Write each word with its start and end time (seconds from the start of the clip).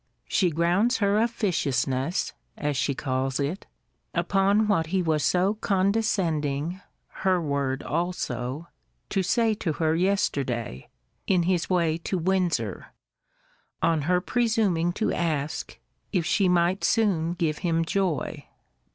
She 0.27 0.49
grounds 0.49 0.97
her 0.97 1.19
officiousness, 1.19 2.33
as 2.57 2.75
she 2.75 2.95
calls 2.95 3.39
it, 3.39 3.67
upon 4.15 4.67
what 4.67 4.87
he 4.87 5.03
was 5.03 5.23
so 5.23 5.53
condescending 5.53 6.81
[her 7.21 7.39
word 7.39 7.83
also] 7.83 8.67
to 9.11 9.21
say 9.21 9.53
to 9.53 9.73
her 9.73 9.95
yesterday, 9.95 10.89
in 11.27 11.43
his 11.43 11.69
way 11.69 11.99
to 11.99 12.17
Windsor, 12.17 12.93
on 13.83 14.01
her 14.09 14.19
presuming 14.21 14.91
to 14.93 15.13
ask, 15.13 15.77
if 16.11 16.25
she 16.25 16.49
might 16.49 16.83
soon 16.83 17.33
give 17.33 17.59
him 17.59 17.85
joy? 17.85 18.47